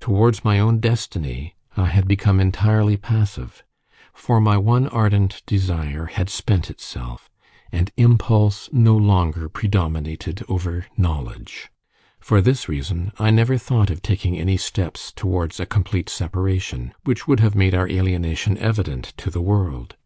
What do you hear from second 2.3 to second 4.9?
entirely passive; for my one